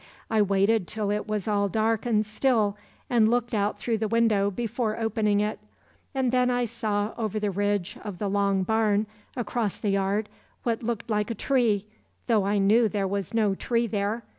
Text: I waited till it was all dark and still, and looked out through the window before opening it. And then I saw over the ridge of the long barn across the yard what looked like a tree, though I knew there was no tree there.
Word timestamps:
I 0.31 0.41
waited 0.41 0.87
till 0.87 1.11
it 1.11 1.27
was 1.27 1.47
all 1.47 1.69
dark 1.69 2.07
and 2.07 2.25
still, 2.25 2.75
and 3.07 3.29
looked 3.29 3.53
out 3.53 3.77
through 3.77 3.99
the 3.99 4.07
window 4.07 4.49
before 4.49 4.97
opening 4.97 5.41
it. 5.41 5.59
And 6.15 6.31
then 6.31 6.49
I 6.49 6.65
saw 6.65 7.13
over 7.19 7.39
the 7.39 7.51
ridge 7.51 7.99
of 8.03 8.17
the 8.17 8.27
long 8.27 8.63
barn 8.63 9.05
across 9.37 9.77
the 9.77 9.91
yard 9.91 10.27
what 10.63 10.81
looked 10.81 11.11
like 11.11 11.29
a 11.29 11.35
tree, 11.35 11.85
though 12.25 12.45
I 12.47 12.57
knew 12.57 12.89
there 12.89 13.07
was 13.07 13.35
no 13.35 13.53
tree 13.53 13.85
there. 13.85 14.23